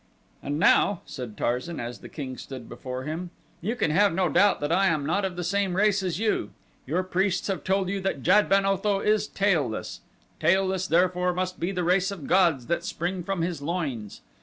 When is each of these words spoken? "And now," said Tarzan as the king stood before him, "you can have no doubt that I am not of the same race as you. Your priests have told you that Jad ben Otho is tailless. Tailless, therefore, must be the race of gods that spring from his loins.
"And 0.41 0.57
now," 0.57 1.01
said 1.05 1.37
Tarzan 1.37 1.79
as 1.79 1.99
the 1.99 2.09
king 2.09 2.35
stood 2.35 2.67
before 2.67 3.03
him, 3.03 3.29
"you 3.61 3.75
can 3.75 3.91
have 3.91 4.11
no 4.15 4.29
doubt 4.29 4.59
that 4.61 4.71
I 4.71 4.87
am 4.87 5.05
not 5.05 5.23
of 5.23 5.35
the 5.35 5.43
same 5.43 5.75
race 5.75 6.01
as 6.01 6.17
you. 6.17 6.49
Your 6.87 7.03
priests 7.03 7.45
have 7.49 7.63
told 7.63 7.87
you 7.87 8.01
that 8.01 8.23
Jad 8.23 8.49
ben 8.49 8.65
Otho 8.65 8.99
is 8.99 9.27
tailless. 9.27 10.01
Tailless, 10.39 10.87
therefore, 10.87 11.33
must 11.35 11.59
be 11.59 11.71
the 11.71 11.83
race 11.83 12.09
of 12.09 12.25
gods 12.25 12.65
that 12.65 12.83
spring 12.83 13.21
from 13.21 13.43
his 13.43 13.61
loins. 13.61 14.21